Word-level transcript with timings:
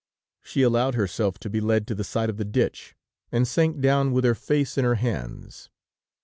She 0.41 0.63
allowed 0.63 0.95
herself 0.95 1.37
to 1.37 1.47
be 1.47 1.61
led 1.61 1.85
to 1.85 1.93
the 1.93 2.03
side 2.03 2.31
of 2.31 2.37
the 2.37 2.43
ditch, 2.43 2.95
and 3.31 3.47
sank 3.47 3.79
down 3.81 4.11
with 4.11 4.23
her 4.23 4.33
face 4.33 4.75
in 4.75 4.83
her 4.83 4.95
hands. 4.95 5.69